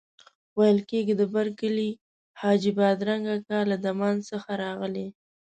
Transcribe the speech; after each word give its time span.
ویل 0.57 0.79
کېږي 0.89 1.13
د 1.17 1.23
برکلي 1.33 1.89
حاجي 2.39 2.71
بادرنګ 2.77 3.23
اکا 3.35 3.59
له 3.71 3.77
دمان 3.85 4.15
څخه 4.29 4.51
راغلی. 4.63 5.07